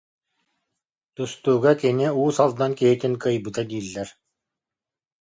[1.15, 4.09] Тустууга кини Уус Алдан киһитин кыайбыта дииллэр